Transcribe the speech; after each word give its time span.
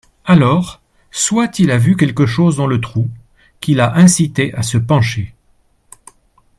Alors 0.25 0.81
soit 1.11 1.59
il 1.59 1.69
a 1.69 1.77
vu 1.77 1.95
quelque 1.95 2.25
chose 2.25 2.55
dans 2.55 2.65
le 2.65 2.81
trou 2.81 3.07
qui 3.59 3.75
l’a 3.75 3.95
incité 3.95 4.51
à 4.55 4.63
se 4.63 4.79
pencher 4.79 5.35